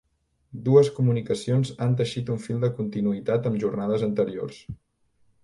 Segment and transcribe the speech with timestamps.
[0.69, 4.61] Dues comunicacions han teixit un fil de continuïtat amb jornades anteriors.